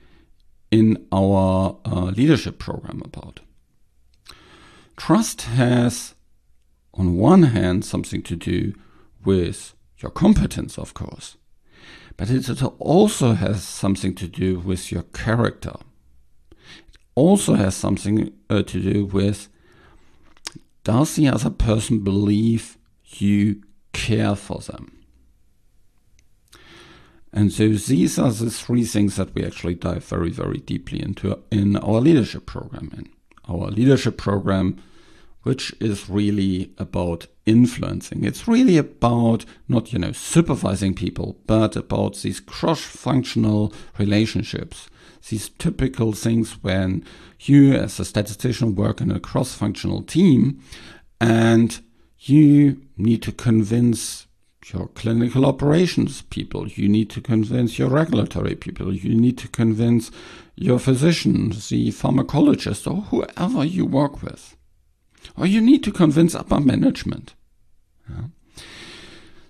in 0.72 1.06
our 1.12 1.78
uh, 1.86 2.06
leadership 2.06 2.58
program 2.58 3.02
about. 3.06 3.42
Trust 4.98 5.42
has, 5.44 6.16
on 6.94 7.18
one 7.18 7.44
hand, 7.44 7.84
something 7.84 8.22
to 8.24 8.36
do 8.36 8.74
with 9.24 9.74
your 10.00 10.12
competence, 10.12 10.78
of 10.78 10.94
course, 10.94 11.38
but 12.18 12.30
it 12.30 12.50
also 12.80 13.34
has 13.34 13.64
something 13.64 14.16
to 14.16 14.28
do 14.28 14.60
with 14.60 14.92
your 14.92 15.04
character. 15.04 15.74
It 16.52 16.98
also 17.14 17.56
has 17.56 17.76
something 17.76 18.32
uh, 18.50 18.64
to 18.64 18.82
do 18.82 19.06
with 19.06 19.50
does 20.86 21.16
the 21.16 21.28
other 21.28 21.50
person 21.50 22.04
believe 22.04 22.78
you 23.04 23.64
care 23.92 24.36
for 24.36 24.60
them? 24.60 24.92
And 27.34 27.52
so 27.52 27.70
these 27.70 28.18
are 28.18 28.32
the 28.32 28.50
three 28.50 28.86
things 28.86 29.18
that 29.18 29.36
we 29.36 29.44
actually 29.44 29.76
dive 29.76 30.06
very, 30.06 30.30
very 30.30 30.60
deeply 30.60 31.02
into 31.02 31.38
in 31.52 31.76
our 31.76 32.00
leadership 32.00 32.46
program. 32.46 32.92
In 32.96 33.10
our 33.48 33.70
leadership 33.70 34.18
program, 34.18 34.82
which 35.44 35.76
is 35.80 36.10
really 36.10 36.72
about 36.78 37.28
influencing. 37.46 38.24
It's 38.24 38.48
really 38.48 38.78
about 38.78 39.46
not, 39.68 39.94
you 39.94 40.00
know, 40.00 40.12
supervising 40.12 40.96
people, 40.96 41.38
but 41.46 41.76
about 41.76 42.18
these 42.18 42.40
cross-functional 42.40 43.72
relationships. 43.98 44.90
These 45.30 45.50
typical 45.50 46.14
things 46.14 46.64
when 46.64 47.04
you 47.40 47.74
as 47.74 48.00
a 48.00 48.06
statistician 48.06 48.76
work 48.76 49.02
in 49.02 49.12
a 49.12 49.20
cross-functional 49.20 50.04
team 50.04 50.62
and 51.20 51.80
you 52.20 52.82
need 52.98 53.22
to 53.24 53.32
convince 53.32 54.25
your 54.74 54.88
clinical 54.90 55.46
operations 55.46 56.22
people, 56.24 56.68
you 56.68 56.88
need 56.88 57.10
to 57.12 57.22
convince 57.22 57.78
your 57.78 57.90
regulatory 57.90 58.56
people, 58.56 58.94
you 58.94 59.16
need 59.16 59.38
to 59.38 59.48
convince 59.48 60.12
your 60.56 60.80
physicians, 60.80 61.70
the 61.70 61.90
pharmacologist, 61.90 62.90
or 62.90 63.02
whoever 63.04 63.64
you 63.64 63.86
work 63.86 64.24
with. 64.24 64.56
Or 65.38 65.46
you 65.46 65.62
need 65.62 65.84
to 65.84 65.92
convince 65.92 66.36
upper 66.36 66.60
management. 66.60 67.34
Yeah. 68.10 68.26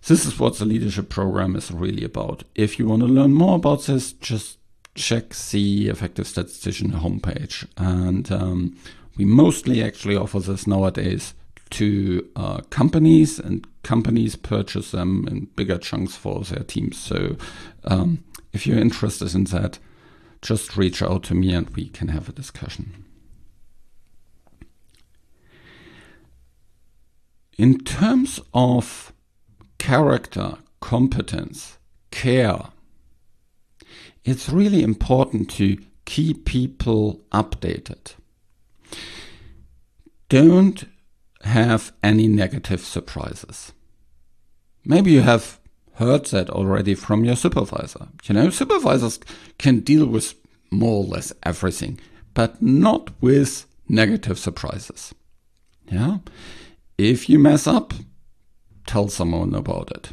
This 0.08 0.26
is 0.26 0.40
what 0.40 0.58
the 0.58 0.66
leadership 0.66 1.10
program 1.10 1.56
is 1.56 1.72
really 1.72 2.04
about. 2.04 2.44
If 2.54 2.78
you 2.78 2.88
want 2.88 3.02
to 3.02 3.08
learn 3.08 3.34
more 3.34 3.56
about 3.56 3.84
this, 3.86 4.14
just 4.14 4.60
check 4.94 5.34
the 5.52 5.90
Effective 5.90 6.28
Statistician 6.28 6.92
homepage. 6.92 7.68
And 7.78 8.32
um, 8.32 8.78
we 9.18 9.26
mostly 9.26 9.84
actually 9.84 10.16
offer 10.16 10.40
this 10.40 10.68
nowadays 10.68 11.34
to 11.76 12.30
uh, 12.36 12.62
companies, 12.70 13.40
and 13.40 13.68
companies 13.84 14.36
purchase 14.36 14.92
them 14.92 15.28
in 15.28 15.46
bigger 15.56 15.78
chunks 15.78 16.16
for 16.16 16.42
their 16.42 16.64
teams. 16.64 16.98
So 16.98 17.38
um, 17.84 18.24
if 18.54 18.66
you're 18.66 18.80
interested 18.80 19.36
in 19.36 19.46
that, 19.46 19.80
just 20.42 20.78
reach 20.78 21.02
out 21.02 21.24
to 21.24 21.34
me 21.36 21.54
and 21.54 21.70
we 21.72 21.90
can 21.90 22.10
have 22.10 22.30
a 22.30 22.32
discussion. 22.32 23.04
In 27.58 27.80
terms 27.80 28.40
of 28.54 29.14
character, 29.78 30.58
competence, 30.80 31.78
care, 32.12 32.60
it's 34.24 34.50
really 34.50 34.84
important 34.84 35.50
to 35.52 35.78
keep 36.06 36.46
people 36.46 37.22
updated. 37.32 38.16
Don't 40.30 40.86
have 41.44 41.94
any 42.04 42.28
negative 42.28 42.82
surprises. 42.82 43.74
Maybe 44.84 45.12
you 45.12 45.22
have 45.22 45.60
heard 45.94 46.26
that 46.28 46.50
already 46.50 46.96
from 46.96 47.24
your 47.24 47.36
supervisor. 47.36 48.08
You 48.26 48.36
know, 48.36 48.50
supervisors 48.50 49.20
can 49.58 49.80
deal 49.80 50.06
with 50.06 50.36
more 50.72 51.04
or 51.04 51.08
less 51.08 51.34
everything, 51.44 52.00
but 52.34 52.62
not 52.62 53.10
with 53.22 53.66
negative 53.88 54.38
surprises. 54.38 55.14
Yeah. 55.86 56.18
If 56.98 57.30
you 57.30 57.40
mess 57.40 57.68
up, 57.68 57.94
tell 58.86 59.08
someone 59.10 59.54
about 59.54 59.92
it. 59.92 60.12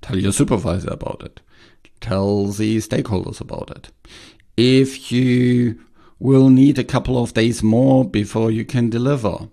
Tell 0.00 0.18
your 0.18 0.32
supervisor 0.32 0.90
about 0.90 1.22
it. 1.24 1.40
Tell 2.00 2.46
the 2.46 2.78
stakeholders 2.78 3.40
about 3.40 3.70
it. 3.70 3.90
If 4.56 5.10
you 5.10 5.80
will 6.18 6.48
need 6.48 6.78
a 6.78 6.84
couple 6.84 7.22
of 7.22 7.34
days 7.34 7.62
more 7.62 8.04
before 8.04 8.50
you 8.50 8.64
can 8.64 8.90
deliver, 8.90 9.48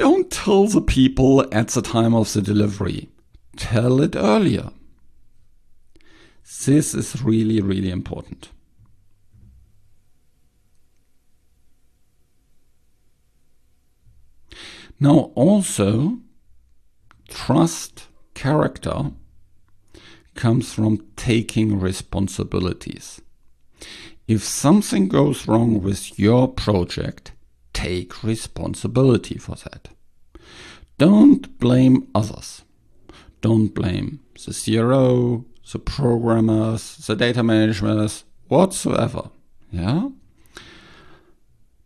don't 0.00 0.30
tell 0.30 0.66
the 0.66 0.80
people 0.80 1.46
at 1.52 1.68
the 1.68 1.82
time 1.82 2.14
of 2.14 2.32
the 2.32 2.40
delivery. 2.40 3.10
Tell 3.58 4.00
it 4.00 4.16
earlier. 4.16 4.70
This 6.64 6.94
is 6.94 7.22
really, 7.22 7.60
really 7.60 7.90
important. 7.90 8.48
Now, 14.98 15.32
also, 15.34 16.20
trust 17.28 18.08
character 18.32 19.10
comes 20.34 20.72
from 20.72 21.04
taking 21.16 21.78
responsibilities. 21.78 23.20
If 24.26 24.44
something 24.44 25.08
goes 25.08 25.46
wrong 25.46 25.82
with 25.82 26.18
your 26.18 26.48
project, 26.48 27.32
take 27.80 28.22
responsibility 28.22 29.38
for 29.38 29.56
that. 29.56 29.88
Don't 30.98 31.58
blame 31.58 32.08
others. 32.14 32.62
Don't 33.40 33.74
blame 33.74 34.20
the 34.44 34.52
CRO, 34.52 35.46
the 35.72 35.78
programmers, 35.78 36.98
the 37.06 37.16
data 37.16 37.42
managers, 37.42 38.24
whatsoever. 38.48 39.30
Yeah? 39.70 40.10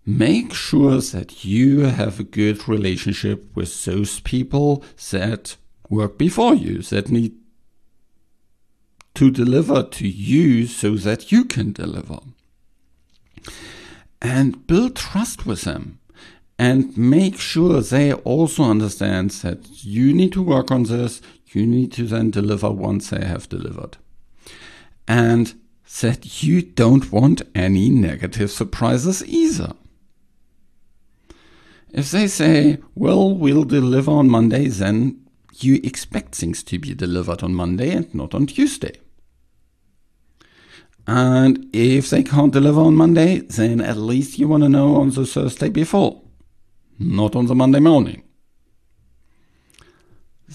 Make 0.04 0.52
sure 0.52 1.00
that 1.00 1.44
you 1.44 1.80
have 1.82 2.18
a 2.18 2.24
good 2.24 2.68
relationship 2.68 3.54
with 3.54 3.84
those 3.84 4.20
people 4.20 4.84
that 5.10 5.56
work 5.88 6.18
before 6.18 6.54
you, 6.54 6.82
that 6.82 7.08
need 7.08 7.34
to 9.14 9.30
deliver 9.30 9.84
to 9.84 10.08
you 10.08 10.66
so 10.66 10.96
that 10.96 11.30
you 11.30 11.44
can 11.44 11.72
deliver. 11.72 12.18
And 14.24 14.66
build 14.66 14.96
trust 14.96 15.44
with 15.44 15.62
them 15.62 15.98
and 16.58 16.96
make 16.96 17.38
sure 17.38 17.82
they 17.82 18.14
also 18.14 18.62
understand 18.64 19.30
that 19.42 19.84
you 19.84 20.14
need 20.14 20.32
to 20.32 20.42
work 20.42 20.70
on 20.70 20.84
this, 20.84 21.20
you 21.48 21.66
need 21.66 21.92
to 21.92 22.06
then 22.06 22.30
deliver 22.30 22.70
once 22.70 23.10
they 23.10 23.22
have 23.22 23.50
delivered. 23.50 23.98
And 25.06 25.54
that 26.00 26.42
you 26.42 26.62
don't 26.62 27.12
want 27.12 27.42
any 27.54 27.90
negative 27.90 28.50
surprises 28.50 29.22
either. 29.26 29.74
If 31.90 32.10
they 32.10 32.26
say, 32.26 32.78
well, 32.94 33.30
we'll 33.30 33.64
deliver 33.64 34.10
on 34.10 34.30
Monday, 34.30 34.68
then 34.68 35.20
you 35.52 35.80
expect 35.84 36.34
things 36.34 36.62
to 36.64 36.78
be 36.78 36.94
delivered 36.94 37.42
on 37.42 37.54
Monday 37.54 37.90
and 37.90 38.12
not 38.14 38.34
on 38.34 38.46
Tuesday. 38.46 38.94
And 41.06 41.68
if 41.72 42.10
they 42.10 42.22
can't 42.22 42.52
deliver 42.52 42.80
on 42.80 42.94
Monday, 42.94 43.40
then 43.40 43.80
at 43.80 43.96
least 43.96 44.38
you 44.38 44.48
want 44.48 44.62
to 44.62 44.68
know 44.68 44.96
on 44.96 45.10
the 45.10 45.26
Thursday 45.26 45.68
before, 45.68 46.22
not 46.98 47.36
on 47.36 47.46
the 47.46 47.54
Monday 47.54 47.80
morning. 47.80 48.22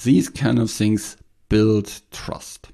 These 0.03 0.29
kind 0.29 0.59
of 0.59 0.71
things 0.71 1.17
build 1.49 2.01
trust. 2.11 2.71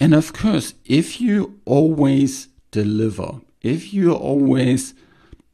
And 0.00 0.14
of 0.14 0.32
course, 0.32 0.74
if 0.84 1.20
you 1.20 1.60
always 1.64 2.48
deliver, 2.70 3.40
if 3.60 3.94
you 3.94 4.12
always 4.12 4.94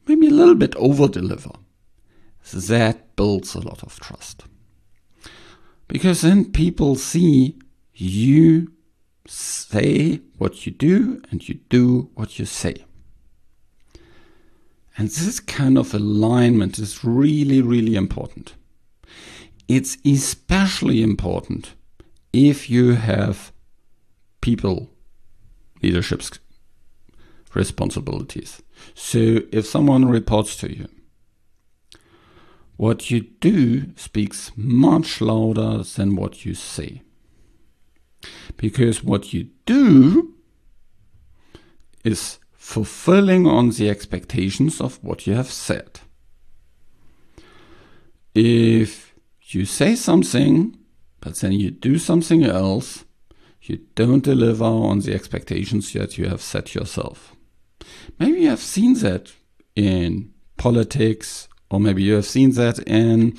maybe 0.07 0.29
a 0.29 0.33
little 0.33 0.55
bit 0.55 0.75
over 0.77 1.09
deliver, 1.09 1.53
that 2.53 3.17
builds 3.17 3.55
a 3.55 3.61
lot 3.61 3.83
of 3.83 4.01
trust. 4.01 4.45
Because 5.87 6.23
then 6.23 6.51
people 6.51 6.97
see 6.97 7.59
you 7.93 8.73
say 9.31 10.21
what 10.39 10.65
you 10.67 10.73
do 10.73 11.23
and 11.31 11.49
you 11.49 11.57
do 11.69 12.11
what 12.15 12.39
you 12.39 12.45
say. 12.45 12.85
And 14.97 15.09
this 15.09 15.39
kind 15.39 15.79
of 15.79 15.95
alignment 15.95 16.79
is 16.79 17.05
really, 17.05 17.63
really 17.63 17.95
important. 17.95 18.55
It's 19.69 19.99
especially 20.05 21.03
important 21.03 21.75
if 22.33 22.69
you 22.69 22.95
have 22.95 23.53
people 24.41 24.91
leadership 25.83 26.23
responsibilities. 27.55 28.63
So 28.95 29.41
if 29.53 29.67
someone 29.67 30.09
reports 30.09 30.57
to 30.57 30.75
you, 30.75 30.89
what 32.77 33.11
you 33.11 33.21
do 33.41 33.95
speaks 33.97 34.53
much 34.57 35.21
louder 35.21 35.83
than 35.83 36.17
what 36.17 36.45
you 36.45 36.55
say. 36.55 37.03
Because 38.57 39.05
what 39.05 39.33
you 39.33 39.51
do 39.67 40.35
is 42.05 42.39
fulfilling 42.53 43.47
on 43.47 43.71
the 43.71 43.89
expectations 43.89 44.81
of 44.81 45.03
what 45.03 45.27
you 45.27 45.35
have 45.35 45.51
said. 45.51 46.01
If 48.35 49.15
you 49.43 49.65
say 49.65 49.95
something, 49.95 50.77
but 51.21 51.37
then 51.37 51.53
you 51.53 51.71
do 51.71 51.99
something 51.99 52.45
else, 52.45 53.05
you 53.63 53.81
don't 53.95 54.25
deliver 54.25 54.65
on 54.65 55.01
the 55.01 55.15
expectations 55.15 55.93
that 55.93 56.19
you 56.19 56.29
have 56.29 56.43
set 56.43 56.75
yourself. 56.75 57.35
Maybe 58.19 58.43
you 58.43 58.51
have 58.51 58.61
seen 58.61 58.95
that 58.95 59.33
in 59.75 60.33
politics 60.57 61.49
or 61.71 61.81
maybe 61.81 62.03
you 62.03 62.15
have 62.15 62.27
seen 62.27 62.53
that 62.53 62.79
in 62.81 63.39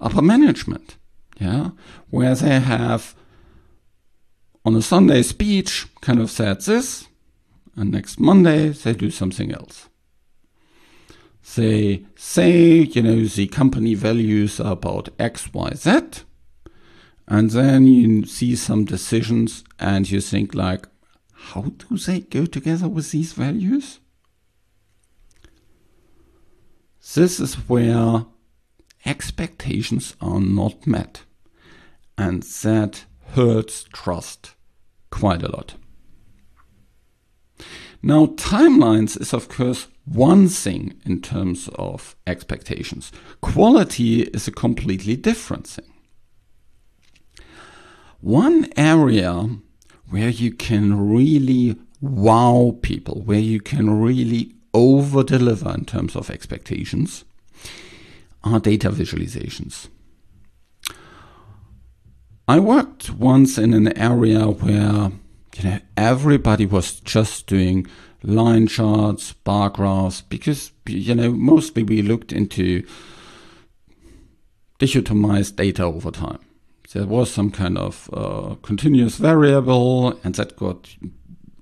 upper 0.00 0.22
management, 0.22 0.96
yeah, 1.40 1.70
where 2.10 2.34
they 2.34 2.60
have 2.60 3.14
on 4.64 4.76
a 4.76 4.82
Sunday 4.82 5.22
speech 5.22 5.86
kind 6.00 6.20
of 6.20 6.30
said 6.30 6.60
this, 6.62 7.08
and 7.76 7.90
next 7.90 8.20
Monday 8.20 8.68
they 8.68 8.92
do 8.92 9.10
something 9.10 9.52
else. 9.52 9.88
They 11.56 12.04
say, 12.14 12.82
you 12.82 13.02
know, 13.02 13.24
the 13.24 13.48
company 13.48 13.94
values 13.94 14.60
are 14.60 14.72
about 14.72 15.08
X, 15.18 15.52
Y, 15.52 15.72
Z, 15.74 16.00
and 17.26 17.50
then 17.50 17.86
you 17.86 18.24
see 18.26 18.54
some 18.54 18.84
decisions 18.84 19.64
and 19.78 20.10
you 20.10 20.20
think 20.20 20.54
like, 20.54 20.86
how 21.32 21.62
do 21.62 21.98
they 21.98 22.20
go 22.20 22.46
together 22.46 22.88
with 22.88 23.10
these 23.10 23.32
values? 23.32 23.98
This 27.14 27.40
is 27.40 27.54
where 27.68 28.26
expectations 29.04 30.14
are 30.20 30.40
not 30.40 30.86
met. 30.86 31.22
And 32.16 32.42
that 32.42 33.04
hurts 33.32 33.84
trust 33.92 34.54
quite 35.10 35.42
a 35.42 35.50
lot. 35.50 35.74
Now, 38.02 38.26
timelines 38.26 39.20
is 39.20 39.32
of 39.32 39.48
course 39.48 39.88
one 40.04 40.48
thing 40.48 40.94
in 41.04 41.20
terms 41.20 41.68
of 41.76 42.16
expectations. 42.26 43.12
Quality 43.40 44.22
is 44.22 44.48
a 44.48 44.52
completely 44.52 45.16
different 45.16 45.66
thing. 45.66 45.92
One 48.20 48.68
area 48.76 49.48
where 50.10 50.28
you 50.28 50.52
can 50.52 51.10
really 51.10 51.76
wow 52.00 52.76
people, 52.82 53.22
where 53.22 53.38
you 53.38 53.60
can 53.60 54.00
really 54.02 54.54
over 54.74 55.22
deliver 55.22 55.72
in 55.72 55.84
terms 55.84 56.16
of 56.16 56.30
expectations 56.30 57.24
are 58.42 58.58
data 58.58 58.90
visualizations. 58.90 59.88
I 62.48 62.58
worked 62.58 63.10
once 63.10 63.56
in 63.56 63.72
an 63.72 63.96
area 63.96 64.46
where 64.46 65.12
you 65.56 65.64
know 65.64 65.78
everybody 65.96 66.66
was 66.66 66.98
just 67.00 67.46
doing 67.46 67.86
line 68.22 68.66
charts, 68.66 69.32
bar 69.32 69.70
graphs, 69.70 70.22
because 70.22 70.72
you 70.86 71.14
know 71.14 71.32
mostly 71.32 71.82
we 71.84 72.02
looked 72.02 72.32
into 72.32 72.84
dichotomized 74.80 75.56
data 75.56 75.84
over 75.84 76.10
time. 76.10 76.40
There 76.92 77.06
was 77.06 77.30
some 77.30 77.50
kind 77.50 77.78
of 77.78 78.10
uh, 78.12 78.56
continuous 78.62 79.16
variable, 79.16 80.18
and 80.24 80.34
that 80.34 80.56
got 80.56 80.94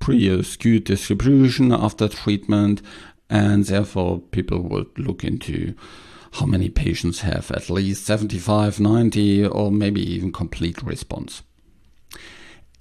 pretty 0.00 0.42
skewed 0.42 0.84
distribution 0.84 1.72
after 1.72 2.08
treatment, 2.08 2.80
and 3.28 3.64
therefore 3.66 4.20
people 4.20 4.60
would 4.60 4.98
look 4.98 5.24
into 5.24 5.74
how 6.32 6.46
many 6.46 6.68
patients 6.68 7.20
have 7.20 7.50
at 7.50 7.70
least 7.70 8.04
75, 8.04 8.80
90, 8.80 9.46
or 9.46 9.70
maybe 9.72 10.00
even 10.00 10.32
complete 10.32 10.82
response. 10.82 11.42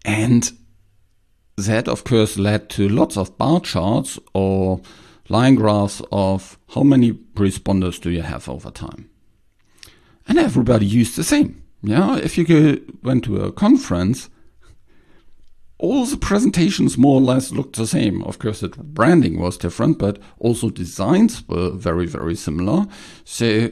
And 0.06 0.52
that, 1.58 1.88
of 1.88 2.04
course, 2.04 2.38
led 2.38 2.70
to 2.72 2.88
lots 2.88 3.18
of 3.18 3.38
bar 3.38 3.60
charts 3.60 4.20
or 4.34 4.82
line 5.28 5.56
graphs 5.56 6.02
of 6.12 6.58
how 6.70 6.84
many 6.84 7.14
responders 7.36 8.02
do 8.02 8.10
you 8.10 8.22
have 8.22 8.48
over 8.48 8.72
time. 8.72 9.10
And 10.28 10.38
everybody 10.38 10.86
used 10.86 11.16
the 11.16 11.24
same. 11.24 11.64
Yeah, 11.82 12.18
if 12.18 12.38
you 12.38 12.46
go, 12.46 12.78
went 13.04 13.24
to 13.26 13.42
a 13.42 13.52
conference, 13.52 14.30
all 15.80 16.06
the 16.06 16.18
presentations 16.18 16.98
more 16.98 17.16
or 17.16 17.22
less 17.22 17.52
looked 17.52 17.78
the 17.78 17.88
same. 17.88 18.22
Of 18.24 18.38
course, 18.38 18.60
the 18.60 18.68
branding 18.68 19.40
was 19.40 19.58
different, 19.58 19.98
but 19.98 20.20
also 20.38 20.70
designs 20.70 21.48
were 21.48 21.72
very, 21.72 22.06
very 22.06 22.36
similar. 22.36 22.86
So 23.24 23.72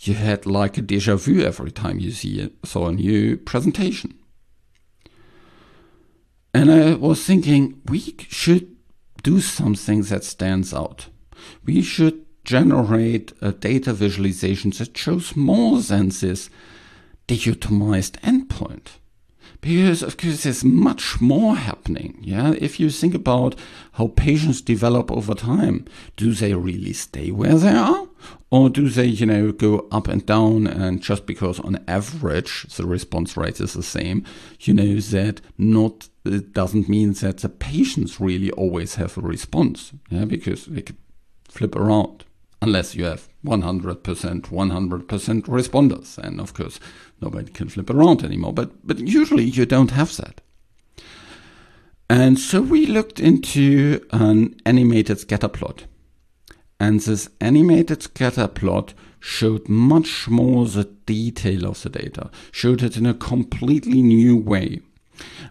you 0.00 0.14
had 0.14 0.46
like 0.46 0.76
a 0.76 0.82
deja 0.82 1.14
vu 1.14 1.40
every 1.40 1.70
time 1.70 2.00
you 2.00 2.10
see 2.10 2.52
saw 2.64 2.88
a 2.88 2.92
new 2.92 3.36
presentation. 3.36 4.18
And 6.52 6.70
I 6.70 6.94
was 6.94 7.24
thinking, 7.24 7.80
we 7.86 8.16
should 8.28 8.76
do 9.22 9.40
something 9.40 10.02
that 10.02 10.24
stands 10.24 10.74
out. 10.74 11.06
We 11.64 11.82
should 11.82 12.26
generate 12.44 13.32
a 13.40 13.52
data 13.52 13.92
visualization 13.92 14.72
that 14.72 14.98
shows 14.98 15.36
more 15.36 15.80
than 15.80 16.08
this 16.08 16.50
dichotomized 17.28 18.18
endpoint 18.22 18.98
because 19.62 20.02
of 20.02 20.18
course 20.18 20.42
there's 20.42 20.62
much 20.62 21.20
more 21.20 21.56
happening 21.56 22.18
yeah? 22.20 22.52
If 22.58 22.78
you 22.78 22.90
think 22.90 23.14
about 23.14 23.54
how 23.92 24.08
patients 24.08 24.60
develop 24.60 25.10
over 25.10 25.34
time 25.34 25.86
do 26.16 26.34
they 26.34 26.52
really 26.52 26.92
stay 26.92 27.30
where 27.30 27.54
they 27.54 27.72
are? 27.72 28.08
Or 28.50 28.68
do 28.68 28.90
they 28.90 29.06
you 29.06 29.24
know 29.24 29.52
go 29.52 29.88
up 29.90 30.08
and 30.08 30.26
down 30.26 30.66
and 30.66 31.00
just 31.00 31.24
because 31.24 31.58
on 31.60 31.82
average 31.88 32.64
the 32.76 32.86
response 32.86 33.36
rate 33.36 33.60
is 33.60 33.72
the 33.72 33.82
same 33.82 34.26
you 34.60 34.74
know 34.74 34.96
that 34.96 35.40
not 35.56 36.08
it 36.24 36.52
doesn't 36.52 36.88
mean 36.88 37.14
that 37.14 37.38
the 37.38 37.48
patients 37.48 38.20
really 38.20 38.50
always 38.52 38.96
have 38.96 39.16
a 39.16 39.22
response 39.22 39.92
yeah? 40.10 40.26
Because 40.26 40.66
they 40.66 40.82
could 40.82 40.98
flip 41.48 41.76
around 41.76 42.24
unless 42.60 42.94
you 42.94 43.04
have 43.04 43.28
100% 43.44 44.02
100% 44.02 45.42
responders. 45.42 46.18
And 46.18 46.40
of 46.40 46.54
course 46.54 46.78
nobody 47.22 47.50
can 47.50 47.68
flip 47.68 47.90
around 47.90 48.22
anymore 48.22 48.52
but 48.52 48.86
but 48.86 48.98
usually 48.98 49.44
you 49.44 49.64
don't 49.64 49.92
have 49.92 50.16
that. 50.16 50.40
And 52.10 52.38
so 52.38 52.60
we 52.60 52.84
looked 52.84 53.20
into 53.20 54.04
an 54.10 54.54
animated 54.66 55.18
scatter 55.20 55.48
plot. 55.48 55.86
And 56.78 57.00
this 57.00 57.30
animated 57.40 58.02
scatter 58.02 58.48
plot 58.48 58.92
showed 59.18 59.66
much 59.68 60.28
more 60.28 60.66
the 60.66 60.84
detail 60.84 61.64
of 61.64 61.80
the 61.82 61.88
data 61.88 62.30
showed 62.50 62.82
it 62.82 62.98
in 62.98 63.06
a 63.06 63.14
completely 63.14 64.02
new 64.02 64.36
way. 64.36 64.80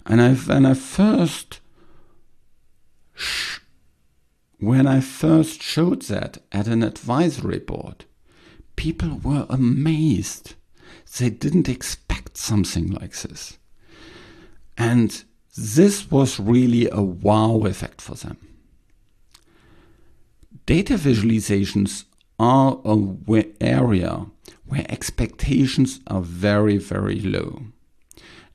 And 0.06 0.22
I, 0.22 0.36
when 0.36 0.68
I 0.68 0.76
first 0.76 1.62
when 4.60 4.86
I 4.86 5.00
first 5.00 5.64
showed 5.64 6.04
that 6.04 6.38
at 6.52 6.68
an 6.68 6.84
advisory 6.84 7.60
board, 7.60 8.06
people 8.76 9.20
were 9.24 9.48
amazed. 9.50 10.54
They 11.18 11.30
didn't 11.30 11.70
expect 11.70 12.38
something 12.38 12.92
like 12.92 13.16
this. 13.22 13.58
And 14.78 15.24
this 15.58 16.10
was 16.10 16.40
really 16.40 16.90
a 16.90 17.02
wow 17.02 17.66
effect 17.66 18.02
for 18.02 18.16
them. 18.16 18.38
Data 20.66 20.94
visualizations 20.94 22.06
are 22.40 22.80
an 22.86 23.26
area 23.60 24.26
where 24.66 24.86
expectations 24.90 26.00
are 26.08 26.22
very, 26.22 26.78
very 26.78 27.20
low. 27.20 27.64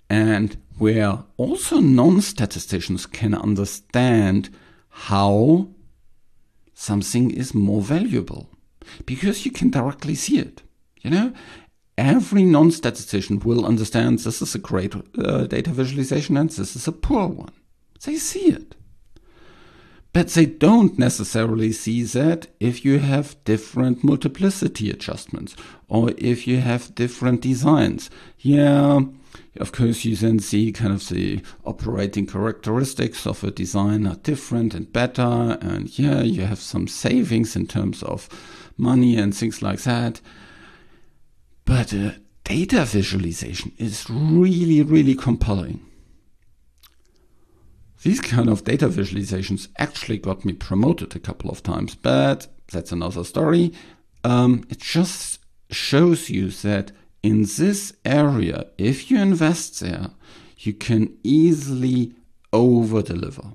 And 0.09 0.57
where 0.79 1.25
also 1.37 1.81
non 1.81 2.21
statisticians 2.21 3.07
can 3.07 3.35
understand 3.35 4.51
how 4.89 5.69
something 6.75 7.31
is 7.31 7.55
more 7.55 7.83
valuable 7.83 8.49
because 9.05 9.45
you 9.45 9.51
can 9.51 9.71
directly 9.71 10.15
see 10.15 10.39
it. 10.39 10.63
You 11.03 11.11
know, 11.11 11.33
every 11.99 12.45
non 12.45 12.71
statistician 12.71 13.41
will 13.41 13.65
understand 13.65 14.19
this 14.19 14.43
is 14.43 14.55
a 14.55 14.59
great 14.59 14.95
uh, 15.19 15.45
data 15.45 15.71
visualization 15.71 16.37
and 16.37 16.51
this 16.51 16.77
is 16.77 16.89
a 16.89 16.93
poor 16.93 17.29
one. 17.29 17.53
They 18.05 18.17
see 18.17 18.49
it. 18.51 18.75
But 20.13 20.29
they 20.29 20.47
don't 20.47 20.99
necessarily 20.99 21.73
see 21.73 22.03
that 22.05 22.47
if 22.59 22.87
you 22.87 23.01
have 23.01 23.37
different 23.45 24.03
multiplicity 24.03 24.89
adjustments 24.89 25.55
or 25.89 26.13
if 26.17 26.47
you 26.47 26.61
have 26.61 26.95
different 26.95 27.43
designs. 27.43 28.09
Yeah, 28.39 29.01
of 29.59 29.73
course, 29.73 30.07
you 30.07 30.17
then 30.17 30.39
see 30.39 30.73
kind 30.73 30.95
of 30.95 31.07
the 31.09 31.43
operating 31.67 32.27
characteristics 32.27 33.27
of 33.27 33.45
a 33.45 33.51
design 33.51 34.07
are 34.07 34.17
different 34.17 34.73
and 34.73 34.91
better. 34.91 35.59
And 35.61 35.99
yeah, 35.99 36.23
you 36.23 36.47
have 36.47 36.61
some 36.61 36.89
savings 36.89 37.55
in 37.55 37.67
terms 37.67 38.03
of 38.03 38.29
money 38.79 39.19
and 39.19 39.37
things 39.37 39.61
like 39.61 39.81
that. 39.83 40.23
But 41.67 41.93
uh, 41.93 42.13
data 42.45 42.85
visualization 42.85 43.73
is 43.77 44.09
really, 44.09 44.83
really 44.83 45.15
compelling. 45.15 45.81
These 48.03 48.21
kind 48.21 48.49
of 48.49 48.63
data 48.63 48.89
visualizations 48.89 49.69
actually 49.79 50.19
got 50.19 50.45
me 50.45 50.53
promoted 50.53 51.17
a 51.17 51.19
couple 51.19 51.51
of 51.51 51.63
times, 51.65 51.97
but 51.97 52.47
that's 52.71 52.93
another 52.93 53.25
story. 53.25 53.73
Um, 54.23 54.65
it 54.71 54.79
just 54.79 55.41
shows 55.71 56.31
you 56.31 56.51
that 56.51 56.93
in 57.25 57.43
this 57.43 57.95
area, 58.05 58.67
if 58.79 59.11
you 59.11 59.19
invest 59.19 59.81
there, 59.81 60.11
you 60.59 60.73
can 60.73 61.19
easily 61.25 62.13
over 62.53 63.03
deliver. 63.03 63.55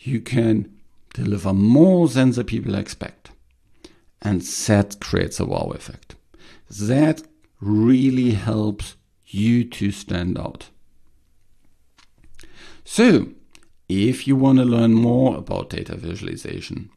You 0.00 0.20
can 0.20 0.76
deliver 1.14 1.52
more 1.52 2.08
than 2.08 2.32
the 2.32 2.42
people 2.42 2.74
expect. 2.74 3.30
And 4.20 4.40
that 4.40 4.98
creates 5.00 5.38
a 5.38 5.44
wow 5.44 5.70
effect. 5.76 6.16
That 6.80 7.22
really 7.60 8.32
helps 8.32 8.96
you 9.26 9.64
to 9.64 9.90
stand 9.90 10.38
out. 10.38 10.70
So, 12.84 13.28
if 13.88 14.26
you 14.26 14.36
want 14.36 14.58
to 14.58 14.64
learn 14.64 14.94
more 14.94 15.36
about 15.36 15.70
data 15.70 15.96
visualization, 15.96 16.90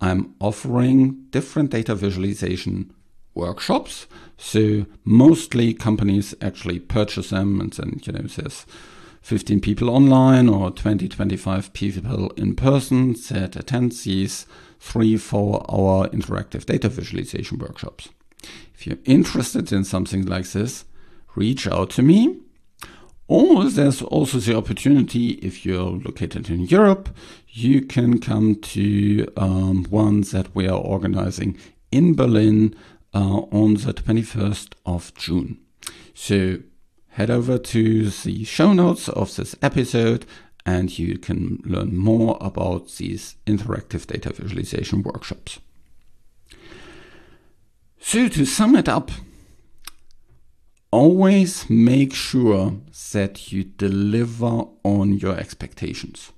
I'm 0.00 0.34
offering 0.40 1.26
different 1.30 1.70
data 1.70 1.94
visualization 1.94 2.92
workshops. 3.34 4.06
So 4.36 4.86
mostly 5.04 5.74
companies 5.74 6.34
actually 6.40 6.80
purchase 6.80 7.30
them 7.30 7.60
and 7.60 7.72
then, 7.72 8.00
you 8.04 8.12
know, 8.12 8.22
there's 8.22 8.66
15 9.22 9.60
people 9.60 9.90
online 9.90 10.48
or 10.48 10.70
20, 10.70 11.08
25 11.08 11.72
people 11.72 12.30
in 12.30 12.54
person 12.54 13.14
that 13.30 13.56
attend 13.56 13.92
these 13.92 14.46
three, 14.80 15.16
four 15.16 15.64
hour 15.70 16.08
interactive 16.08 16.66
data 16.66 16.88
visualization 16.88 17.58
workshops. 17.58 18.08
If 18.74 18.86
you're 18.86 18.98
interested 19.04 19.72
in 19.72 19.84
something 19.84 20.24
like 20.26 20.48
this, 20.50 20.84
reach 21.34 21.66
out 21.66 21.90
to 21.90 22.02
me. 22.02 22.38
Or 23.26 23.64
there's 23.64 24.00
also 24.00 24.38
the 24.38 24.56
opportunity, 24.56 25.32
if 25.42 25.66
you're 25.66 25.90
located 25.90 26.48
in 26.48 26.60
Europe, 26.60 27.10
you 27.48 27.82
can 27.82 28.20
come 28.20 28.54
to 28.56 29.26
um, 29.36 29.84
one 29.90 30.22
that 30.32 30.54
we 30.54 30.66
are 30.66 30.78
organizing 30.78 31.58
in 31.92 32.14
Berlin 32.14 32.74
uh, 33.14 33.40
on 33.50 33.74
the 33.74 33.92
21st 33.92 34.72
of 34.86 35.14
June. 35.14 35.58
So 36.14 36.58
head 37.08 37.30
over 37.30 37.58
to 37.58 38.10
the 38.10 38.44
show 38.44 38.72
notes 38.72 39.08
of 39.08 39.34
this 39.36 39.54
episode 39.60 40.24
and 40.64 40.98
you 40.98 41.18
can 41.18 41.60
learn 41.64 41.96
more 41.96 42.36
about 42.40 42.88
these 42.96 43.36
interactive 43.46 44.06
data 44.06 44.32
visualization 44.32 45.02
workshops. 45.02 45.58
So 48.10 48.26
to 48.26 48.46
sum 48.46 48.74
it 48.74 48.88
up, 48.88 49.10
always 50.90 51.68
make 51.68 52.14
sure 52.14 52.72
that 53.12 53.52
you 53.52 53.64
deliver 53.64 54.64
on 54.82 55.18
your 55.18 55.36
expectations 55.36 56.32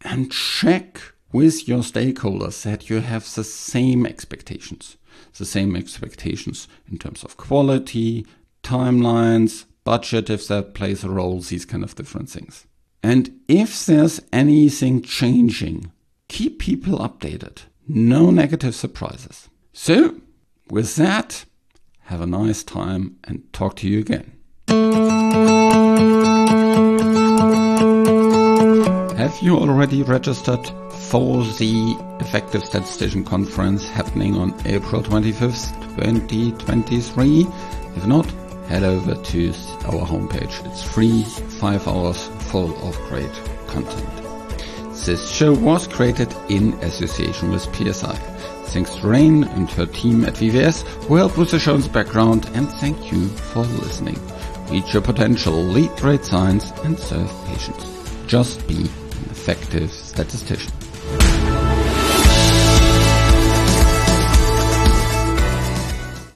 and 0.00 0.32
check 0.32 1.00
with 1.30 1.68
your 1.68 1.82
stakeholders 1.82 2.64
that 2.64 2.90
you 2.90 2.98
have 3.02 3.32
the 3.36 3.44
same 3.44 4.04
expectations 4.04 4.96
the 5.36 5.44
same 5.44 5.76
expectations 5.76 6.66
in 6.90 6.98
terms 6.98 7.22
of 7.22 7.36
quality, 7.36 8.26
timelines, 8.64 9.64
budget, 9.84 10.28
if 10.28 10.48
that 10.48 10.74
plays 10.74 11.04
a 11.04 11.08
role, 11.08 11.38
these 11.38 11.66
kind 11.66 11.84
of 11.84 11.94
different 11.94 12.30
things. 12.30 12.66
And 13.00 13.38
if 13.46 13.86
there's 13.86 14.20
anything 14.32 15.02
changing, 15.02 15.92
keep 16.26 16.58
people 16.58 16.98
updated. 16.98 17.58
No 17.86 18.32
negative 18.32 18.74
surprises. 18.74 19.48
So, 19.72 20.16
with 20.70 20.96
that, 20.96 21.44
have 22.02 22.20
a 22.20 22.26
nice 22.26 22.62
time 22.62 23.16
and 23.24 23.50
talk 23.52 23.76
to 23.76 23.88
you 23.88 23.98
again. 23.98 24.32
Have 29.16 29.38
you 29.42 29.56
already 29.56 30.02
registered 30.02 30.66
for 31.10 31.44
the 31.44 31.96
Effective 32.20 32.64
Statistician 32.64 33.24
Conference 33.24 33.88
happening 33.88 34.36
on 34.36 34.54
April 34.66 35.02
25th, 35.02 35.72
2023? 35.96 37.46
If 37.96 38.06
not, 38.06 38.26
head 38.68 38.84
over 38.84 39.14
to 39.14 39.48
our 39.86 40.06
homepage. 40.06 40.64
It's 40.66 40.82
free, 40.82 41.24
five 41.60 41.86
hours 41.88 42.28
full 42.50 42.76
of 42.86 42.96
great 43.08 43.32
content. 43.66 44.08
This 45.04 45.30
show 45.30 45.54
was 45.54 45.86
created 45.86 46.34
in 46.48 46.74
association 46.82 47.50
with 47.50 47.62
PSI. 47.74 48.37
Thanks 48.68 48.94
to 48.96 49.08
Rain 49.08 49.44
and 49.44 49.70
her 49.70 49.86
team 49.86 50.24
at 50.24 50.34
VVS 50.34 50.82
who 51.04 51.16
helped 51.16 51.38
with 51.38 51.50
the 51.50 51.58
show's 51.58 51.88
background 51.88 52.48
and 52.54 52.68
thank 52.68 53.10
you 53.10 53.28
for 53.28 53.60
listening. 53.60 54.18
Reach 54.68 54.92
your 54.92 55.02
potential, 55.02 55.54
lead 55.54 55.90
great 55.96 56.24
science 56.24 56.70
and 56.84 56.98
serve 56.98 57.30
patients. 57.46 57.84
Just 58.26 58.66
be 58.68 58.76
an 58.76 59.30
effective 59.30 59.90
statistician. 59.90 60.72